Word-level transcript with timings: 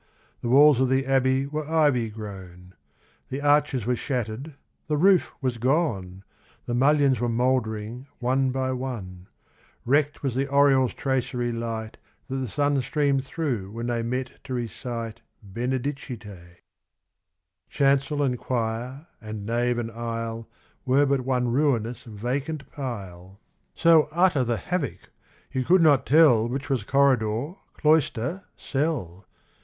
The 0.41 0.49
walls 0.49 0.79
of 0.79 0.89
the 0.89 1.05
Abbey 1.05 1.45
were 1.45 1.69
ivy 1.69 2.09
grown; 2.09 2.73
The 3.29 3.39
arches 3.39 3.85
were 3.85 3.95
shattered, 3.95 4.55
the 4.87 4.97
roof 4.97 5.31
was 5.41 5.59
gone, 5.59 6.23
The 6.65 6.73
muUions 6.73 7.19
were 7.19 7.29
mouldering 7.29 8.07
one 8.17 8.49
by 8.49 8.71
one; 8.71 9.27
Wrecked 9.85 10.23
was 10.23 10.33
the 10.33 10.47
oriel's 10.47 10.95
tracery 10.95 11.51
light 11.51 11.97
That 12.29 12.37
the 12.37 12.47
sun 12.47 12.81
streamed 12.81 13.23
through 13.25 13.69
when 13.73 13.85
they 13.85 14.01
met 14.01 14.43
to 14.45 14.55
recite 14.55 15.21
Benedicite. 15.43 16.23
XVII 16.25 16.49
Chancel 17.69 18.23
and 18.23 18.39
choir 18.39 19.05
and 19.21 19.45
nave 19.45 19.77
and 19.77 19.91
aisle 19.91 20.49
Were 20.83 21.05
but 21.05 21.21
one 21.21 21.49
ruinous 21.49 22.01
vacant 22.05 22.71
pile. 22.71 23.39
BROTHER 23.79 23.97
BENEDICT 24.07 24.11
151 24.17 24.29
So 24.31 24.39
utter 24.39 24.43
the 24.43 24.57
havoc, 24.57 25.11
you 25.51 25.63
could 25.63 25.83
not 25.83 26.07
tell 26.07 26.47
Which 26.49 26.71
was 26.71 26.83
corridor, 26.83 27.53
cloister, 27.77 28.45
cell. 28.57 29.27